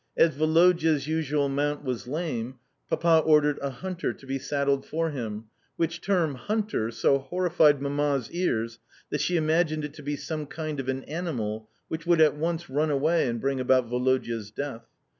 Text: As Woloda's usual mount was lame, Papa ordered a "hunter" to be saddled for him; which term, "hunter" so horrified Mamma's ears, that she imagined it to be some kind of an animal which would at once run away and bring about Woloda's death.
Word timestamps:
As 0.17 0.35
Woloda's 0.35 1.07
usual 1.07 1.47
mount 1.47 1.83
was 1.83 2.07
lame, 2.07 2.55
Papa 2.89 3.21
ordered 3.23 3.59
a 3.61 3.69
"hunter" 3.69 4.13
to 4.13 4.25
be 4.25 4.39
saddled 4.39 4.83
for 4.83 5.11
him; 5.11 5.45
which 5.75 6.01
term, 6.01 6.33
"hunter" 6.33 6.89
so 6.89 7.19
horrified 7.19 7.83
Mamma's 7.83 8.31
ears, 8.31 8.79
that 9.11 9.21
she 9.21 9.37
imagined 9.37 9.85
it 9.85 9.93
to 9.93 10.01
be 10.01 10.15
some 10.15 10.47
kind 10.47 10.79
of 10.79 10.89
an 10.89 11.03
animal 11.03 11.69
which 11.87 12.07
would 12.07 12.19
at 12.19 12.35
once 12.35 12.67
run 12.67 12.89
away 12.89 13.27
and 13.27 13.39
bring 13.39 13.59
about 13.59 13.91
Woloda's 13.91 14.49
death. 14.49 14.87